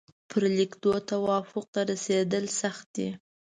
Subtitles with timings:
[0.29, 3.09] پر لیکدود توافق ته رسېدل سخت دي.